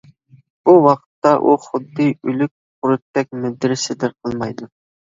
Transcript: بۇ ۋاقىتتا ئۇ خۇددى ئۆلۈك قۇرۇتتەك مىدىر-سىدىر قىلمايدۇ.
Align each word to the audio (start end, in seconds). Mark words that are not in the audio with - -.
بۇ 0.69 0.73
ۋاقىتتا 0.85 1.33
ئۇ 1.49 1.53
خۇددى 1.67 2.09
ئۆلۈك 2.17 2.53
قۇرۇتتەك 2.57 3.33
مىدىر-سىدىر 3.45 4.19
قىلمايدۇ. 4.23 4.75